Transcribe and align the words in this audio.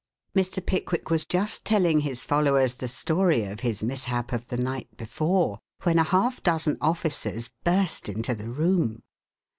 Mr. 0.35 0.65
Pickwick 0.65 1.11
was 1.11 1.27
just 1.27 1.63
telling 1.63 1.99
his 1.99 2.23
followers 2.23 2.73
the 2.77 2.87
story 2.87 3.43
of 3.43 3.59
his 3.59 3.83
mishap 3.83 4.33
of 4.33 4.47
the 4.47 4.57
night 4.57 4.87
before, 4.97 5.59
when 5.83 5.99
a 5.99 6.03
half 6.03 6.41
dozen 6.41 6.75
officers 6.81 7.51
burst 7.63 8.09
into 8.09 8.33
the 8.33 8.49
room. 8.49 9.03